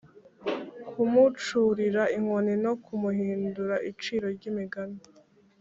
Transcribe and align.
kumucurira 0.89 2.03
inkoni 2.17 2.53
no 2.63 2.73
kumuhindura 2.83 3.75
iciro 3.91 4.25
ry’imigani 4.35 4.99